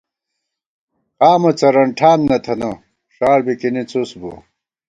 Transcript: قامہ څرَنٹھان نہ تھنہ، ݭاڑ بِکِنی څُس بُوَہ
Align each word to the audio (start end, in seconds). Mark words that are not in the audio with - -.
قامہ 1.17 1.51
څرَنٹھان 1.59 2.19
نہ 2.29 2.37
تھنہ، 2.45 2.71
ݭاڑ 3.13 3.39
بِکِنی 3.45 3.83
څُس 3.91 4.11
بُوَہ 4.19 4.35